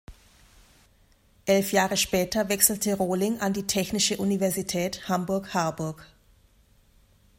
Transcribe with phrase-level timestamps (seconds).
[1.45, 6.07] Elf Jahre später wechselte Rohling an die Technische Universität Hamburg-Harburg.